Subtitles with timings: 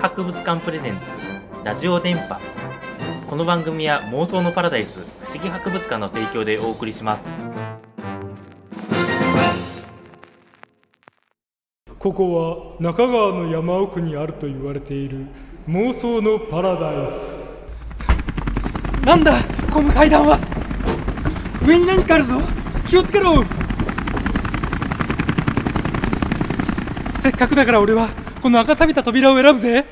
[0.00, 1.00] 議博物館プレゼンツ
[1.62, 2.40] ラジオ電波。
[3.28, 7.28] この番組は妄想のパラダイス不思議博物館の提供でお送りします。
[11.98, 15.26] ここは中川の山奥にあると言われている
[15.68, 19.04] 妄想のパラダイス。
[19.04, 19.34] なんだ
[19.70, 20.38] この階段は。
[21.62, 22.40] 上に何かあるぞ。
[22.88, 23.44] 気をつけろ。
[27.22, 28.08] せっかくだから俺は
[28.42, 29.84] この赤さびた扉を選ぶぜ。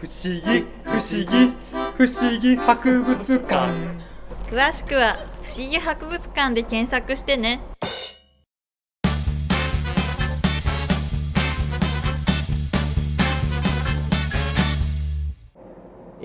[0.00, 1.52] 不思議不思議
[1.96, 3.72] 不思議博物館。
[4.50, 7.60] 詳しくは不思議博物館で検索してね。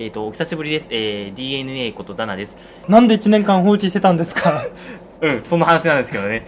[0.00, 2.56] えっ、とお久しぶりです、えー、DNA ことダナです。
[2.88, 4.62] なんで1年間放置してたんですか？
[5.20, 6.46] うんその話なんですけどね。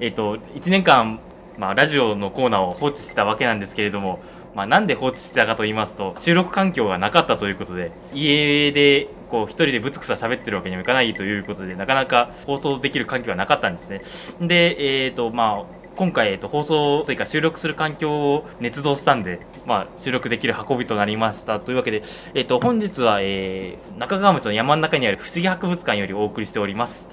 [0.00, 1.20] えっと1年間
[1.62, 4.18] まあラジオのコーナーを放置してたわけなんですけれども
[4.54, 14.02] まあ、なんで放置してたかと言いますと、収録環境がなかったということで、家で、こう、一人でブツクサ喋ってるわけにもいかないということで、なかなか放送できる環境がなかったんですね。
[14.46, 21.58] で、えっ、と、まあ、今回、えっと、放送というか収録する環境を捏造したんで、まあ、収録できる運びとなりました。
[21.58, 22.02] というわけで、
[22.34, 27.08] えっと、本日は、えー、中川町の山の中にある不思議博物館よりお送りしております。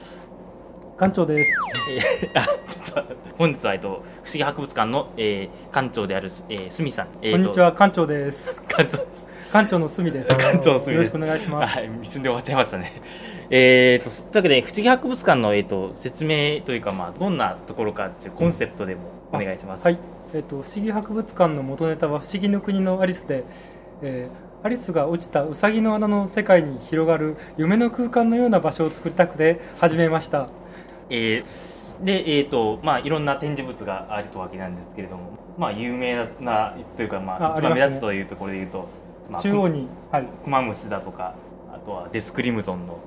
[1.00, 1.52] 館長です
[2.33, 2.68] えー
[3.39, 7.07] 本日は、えっと、不思議博物館の、えー館長である、えー、すみさん。
[7.21, 9.27] えーとこんにちは館長です館長です。
[9.53, 11.03] 館長のすみです館長のすみです。
[11.03, 13.01] よろしくお願いしますはい、一瞬で終わっちゃいましたね。
[13.49, 19.85] えーと、というわけで、不思議博物館の、えー、と説明というか、まあ、どんなところかっていうコンセプトでもお願いします。
[19.85, 19.97] はい、
[20.33, 23.45] えっ、と不思議博物館の元ネタは不思議の国のアリスで、
[24.01, 30.49] えーアリスが落ちたウサギの穴の世界に広がる夢の空間のような場所を作りたくて始めました
[31.09, 38.87] えーで、えーとまあ、いろんな展示物があるわけなんですけれども、まあ、有名なというか、まあ、あ一番目立つというところで言うと、
[39.30, 41.36] まあ、中央に、はい、クマムシだとか
[41.73, 42.99] あとはデスクリムゾンの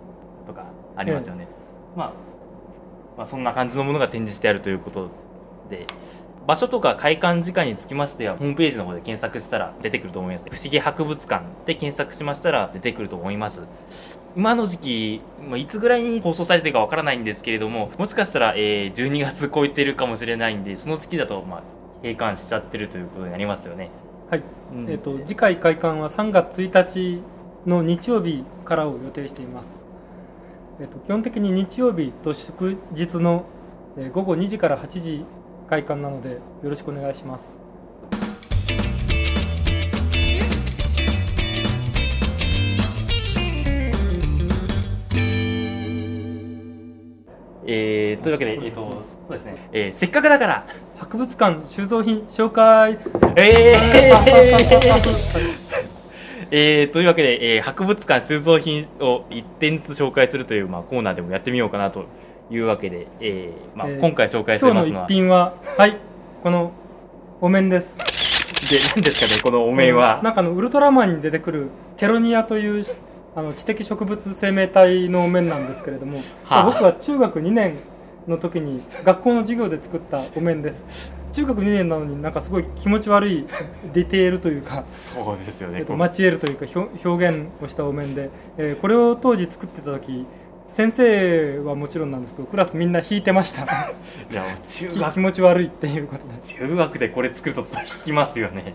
[0.47, 0.67] とか
[0.97, 1.49] ありますよね、
[1.97, 2.13] まあ、
[3.17, 5.09] まあそんな感じのものが展示してあるということ
[5.71, 5.87] で
[6.47, 10.47] 場所とか開館時間につきましてはホームページの方で検索したら出てくると思います。
[10.51, 13.63] 不思議博物館で検索しましたら出てくると思います。
[14.35, 21.63] 今の時期、まあ、いつぐらいに放送されてるかわからないんですけれどももしかしたら、えー、12月超えてるかもしれないんでその時期だと、まあ、
[22.03, 23.91] 閉館しちゃってるということになりますよね。
[24.31, 24.43] はい。
[24.73, 24.91] うん。
[24.91, 27.23] えっと次回開館は3月1日
[27.67, 29.67] の日曜日からを予定しています、
[30.81, 33.45] えっと基本的に日曜日と祝日の
[33.97, 35.25] えー午後2時から8時
[35.73, 37.45] 開館なのでよろしくお願いします。
[47.65, 50.67] えー、というわけで、えっ、と、そうですね、えー、せっかくだから、
[50.99, 52.99] 博物館収蔵品紹介。
[53.37, 54.19] えー、
[56.53, 62.05] えー、というわけで、えー、博物館収蔵品を一点ずつ紹介するという、まあ、コーナーでもやってみようかなと
[62.53, 65.97] いうわけで、えーまあえー今回紹介さ今日のれますのは、一品ははい
[66.43, 66.73] この
[67.41, 67.97] お面です。
[68.71, 70.21] で、何ですかね、このお面は。
[70.23, 72.87] なんかあのウルトラマンに出てくるケロニアという
[73.35, 76.65] あの知的植物生命体のお面なんですけれども、はあ。
[76.65, 77.79] 僕は中学2年
[78.29, 80.85] の時に学校の授業で作ったお面です。
[81.33, 83.47] 中学2年なのになんかすごい気持ち悪い
[83.95, 90.27] ディテールというかそうですよね、えっと、このマチエールというか表表現をしたお面で、えーこれを当時作ってた時
[90.75, 96.41] 先生はもちろんなんですけどクラスみんな引いてましたいや、中き気学、 持ち悪いっていうことで。
[96.41, 98.75] す中学でこれ作ると引きますよね。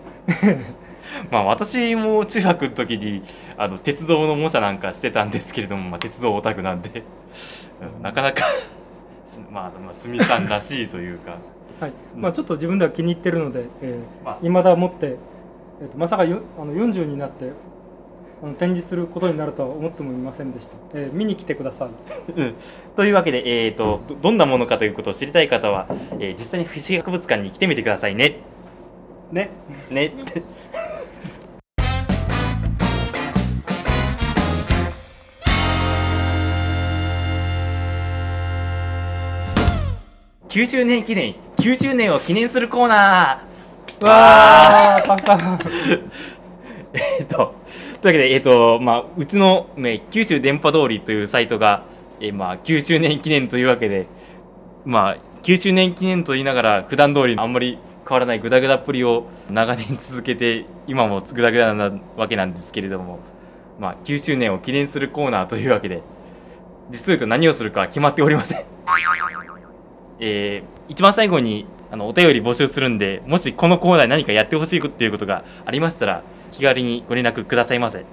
[1.31, 3.23] まあ私も中学の時に
[3.57, 7.03] あの鉄道の模写なんかしてたんですけれども、まあ、鉄道オタクなんで、
[7.81, 8.43] うんなかなか
[9.51, 11.37] まあ、まあ、すみさんらしいというか、
[11.79, 11.91] はい。
[12.15, 14.37] まあ、ちょっと自分では気に入ってるので、えーまあ。
[14.41, 15.17] 未だ持って、
[15.81, 17.51] えーとまさかよあの40になって
[18.59, 21.89] 展示することになるとは思ってもいませんでした、えー見に来てください
[22.35, 22.53] うん。
[22.95, 25.87] というわけで、えー、とどどんなものかということを知りたい方は、
[26.19, 28.39] えー実際に不思議博物館に来てみてくださいね。
[29.31, 29.49] ね
[29.89, 30.11] ね。
[40.49, 45.59] 9周年記念9周年を記念するコーナーわーパンパン
[46.93, 47.55] えっと、と
[47.97, 51.83] いうわけで、えっと、まあ、うちの、ね、九州電波通りというサイトが、
[52.19, 54.07] えーまあ、9周年記念というわけで、
[54.85, 63.19] まあ、9周年記念と言いながら、普段通りあんまり変わらないグダグダっぷりを長年続けて、今もグダグダなわけなんですけれども、
[63.79, 66.01] まあ、9周年を記念するコーナーというわけで、
[66.89, 68.65] 実を言うと何をするか決まっておりません。
[70.19, 78.05] えー、一番最後に、あの、お便り募集するんで、もしこのコーナーで何かやってほしいっていうことがありましたら、気軽にご連絡くださいませ。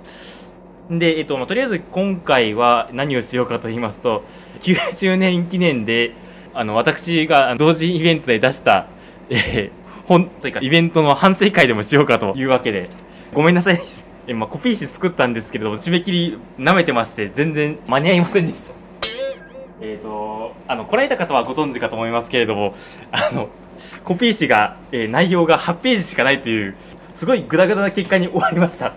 [0.90, 4.22] で、えっと、まあ、とりあえず今回は何をしようかと言いますと、
[4.60, 6.12] 9周年記念で、
[6.52, 8.86] あの、私が同時イベントで出した、
[9.30, 12.90] えー本というか、イベントの反省会でもしようかというわけで、
[13.32, 14.04] ごめんなさいです。
[14.26, 18.74] え、まあ、コピー紙作ったんですけれども、締め切り舐めてまして、全然間に合いませんでした。
[19.80, 22.74] えっ、と、あの、来られた方はご存知かと思いますけれども、
[23.12, 23.48] あの、
[24.04, 26.74] コピー紙が、えー内容が8ページしかないという、
[27.14, 28.92] すごいグダグダな結果に終わりました。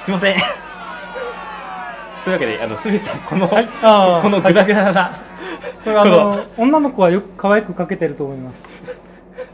[0.00, 0.36] すいません。
[2.24, 3.68] というわけで、あの、すべさん、この、はい。
[4.22, 5.18] このグダグダな、
[5.84, 8.60] これあの女の子はよく可愛く描けてると思います。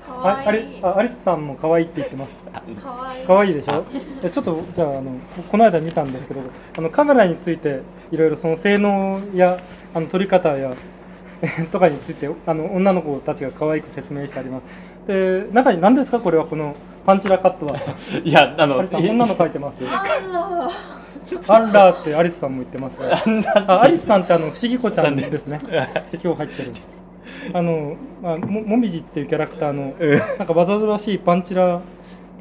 [0.04, 2.46] かああれあアリスさんも可愛いって言ってます。
[2.82, 3.22] かわい。
[3.22, 3.84] い可愛いでしょ？
[4.22, 6.40] でちょっとじゃああのここの間見たんですけど
[6.76, 9.60] あのカメラについていろいろその性能や
[9.92, 10.72] あの撮り方や
[11.70, 14.66] とかについてあの女の子たちが可愛く説明してあります。
[15.06, 16.18] で中に何ですか？
[16.20, 16.74] これはこの
[17.04, 17.76] パンチラカットは
[18.24, 19.76] いや、あの、アリスさん女の描いてます？
[19.86, 20.70] あ
[21.48, 23.08] アンラーってアリスさんも言ってますよ。
[23.66, 25.58] あアリスさんってあの不思議子ちゃんですね。
[26.22, 26.72] 今日入ってる。
[27.52, 31.80] あの、まあ、ももみじっていうキャラクターのうんなんかわざとらしいパンチラ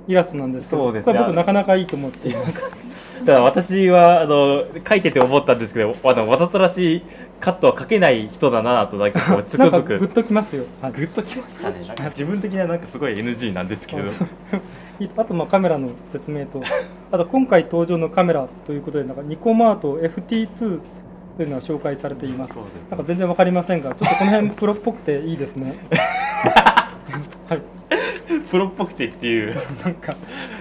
[0.07, 1.13] イラストなんですけどそうですね。
[1.13, 2.61] これ僕なかなかいいと思っています
[3.25, 7.03] ただ私は、あの、書いてて思ったんですけど、あの、わざとらしい
[7.39, 9.99] カットは書けない人だなと、なんかこう、つくづく。
[9.99, 10.91] グッときますよ、はい。
[10.93, 11.79] グッときましたね。
[11.85, 14.11] なんか自分的にはなんかすごい NG なんですけれど。
[15.17, 16.61] あとまあカメラの説明と。
[17.11, 20.79] あと今回登場のカメラということでなんかニコマート FT2
[21.37, 22.53] というのが紹介されています。
[22.89, 25.75] なんか全然わかりませんがちょっとこの辺プロっぽくていいですね。
[27.49, 27.82] はい
[28.53, 29.55] プロっぽくてっていう。
[29.83, 30.15] なんか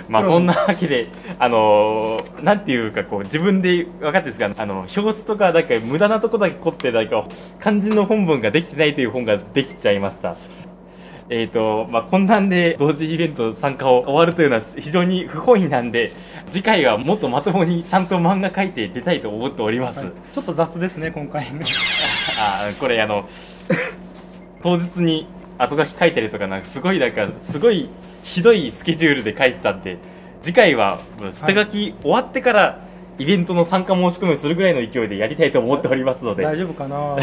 [0.08, 1.08] まあそんなわけで、
[1.38, 7.26] あのーなんていうかこう、自分で分かってですが、あの、表紙とかなんか無駄なとこだけ凝って、なんか、
[7.62, 10.36] 肝心の本文ができてないという本ができちゃいました。
[11.28, 16.14] えっ、と、まあ、こんなんで同時イベント参加を終わるというのは非常に不本意なんで、
[16.50, 19.98] 次回はもっとまともにちゃんと漫画描いて出たいと思っております。
[19.98, 21.46] はいちょっと雑ですね今回
[22.40, 23.28] あーこれあの
[24.62, 25.26] 当日に
[25.62, 27.88] 後書き書いたりとかなんかすごいなんかすごい
[28.24, 29.98] ひどいスケジュールで書いてたんで
[30.42, 31.00] 次回は
[31.32, 32.80] 捨て書き終わってから
[33.18, 36.42] イベントの参加申し込みをするぐらいの勢いでやりたいと思っておりますので。
[36.42, 37.16] 大丈夫かな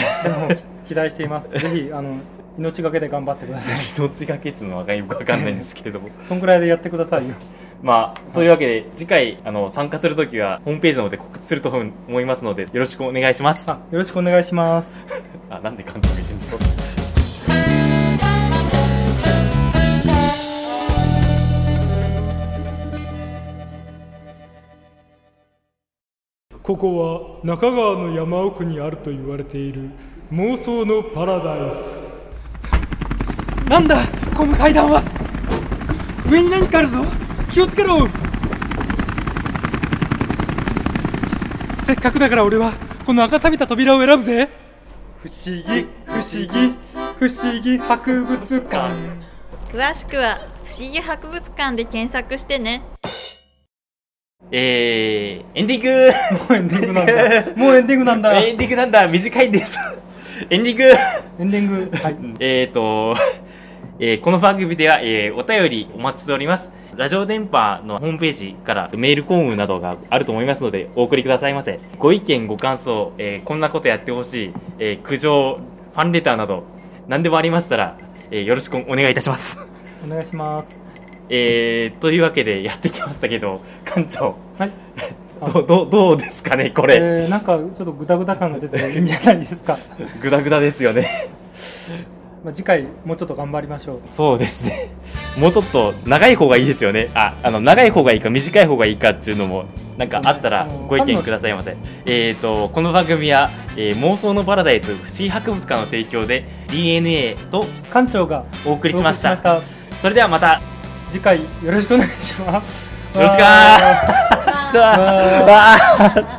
[0.87, 1.49] 期待しています。
[1.51, 2.17] ぜひあの
[2.57, 3.77] 命がけで頑張ってください。
[3.97, 6.09] どっちがけっちゅうのはよくわかんないんですけれども。
[6.27, 7.35] そんぐらいでやってくださいよ
[7.81, 13.69] まあというわけで次回あの参加するときはホームページの方で告知すると思いますのでよろしくお願いします。
[13.69, 14.97] あよろしくお願いします。
[15.49, 16.37] あなんで監督言ってん
[16.75, 16.78] の？
[26.69, 29.89] ここは中川の山奥にあると言われている
[30.31, 33.67] 妄想のパラダイス。
[33.67, 33.97] なんだ
[34.37, 35.01] この階段は。
[36.29, 37.03] 上に何かあるぞ。
[37.51, 38.07] 気をつけろ。
[41.87, 42.73] せっかくだから俺は
[43.03, 44.49] この赤錆びた扉を選ぶぜ。
[45.23, 46.75] 不思議不思議
[47.17, 48.93] 不思議博物館。
[49.73, 52.83] 詳しくは不思議博物館で検索してね
[54.51, 56.11] えー、エンディング。
[56.37, 57.55] もうエンディングなんだ。
[57.55, 58.39] もうエンディングなんだ。
[58.39, 59.07] エエンディングなんだ。
[59.07, 59.79] 短いんです。
[60.49, 61.43] エンディング。
[61.45, 61.91] ンディング。
[61.97, 62.15] はい。
[62.39, 63.15] えーと、
[63.99, 66.71] えーこの番組では、えーお便りお待ちしております。
[66.95, 71.79] ラジオ電波のホームページからメールコームなどがあると思いますので、お送りくださいませ。
[71.97, 75.59] ご意見、ご感想、えーこんなことやってほしい、えー苦情、
[75.93, 76.63] ファンレターなど、
[77.07, 77.97] 何でもありましたら、
[78.31, 79.57] えーよろしくお願いいたします。
[80.05, 80.78] お願いします
[81.29, 84.71] えー、というわけでやってきましたけど、館長、はい
[85.39, 86.95] どう、どう、どうですかね、これ。
[86.95, 89.77] えー、なんかちょっとグダグダ感が出ていいんじゃないですか、
[90.21, 91.29] グダグダですよね。
[92.43, 94.89] まあ、次回もうちょっと頑張りましょうそうですね。
[95.37, 97.09] もうちょっと長い方がいいですよね。
[97.13, 99.65] あ、あの、長い方がいいか短い方がいいかっていうのも、
[99.97, 101.75] なんかあったらご意見くださいませ。
[102.05, 109.35] えっ、と、この番組は、えー妄想のパラダイス不思議博物館の提供で DNA と館長がお送りしました。
[110.01, 110.59] それではまた、よ
[111.11, 112.89] 次回よろしくお願いします。
[113.15, 113.35] ろし
[116.15, 116.38] く